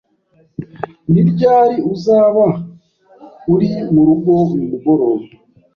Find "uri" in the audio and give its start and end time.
3.53-3.69